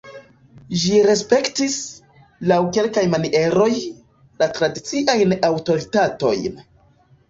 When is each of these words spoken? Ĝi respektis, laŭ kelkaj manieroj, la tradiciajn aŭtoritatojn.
Ĝi 0.83 1.01
respektis, 1.07 1.75
laŭ 2.53 2.59
kelkaj 2.79 3.05
manieroj, 3.13 3.71
la 4.43 4.53
tradiciajn 4.59 5.41
aŭtoritatojn. 5.55 6.63